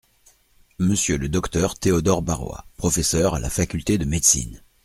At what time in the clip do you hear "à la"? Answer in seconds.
3.35-3.51